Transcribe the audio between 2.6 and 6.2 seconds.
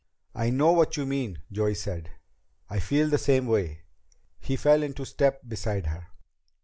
"I feel the same way." He fell into step beside her.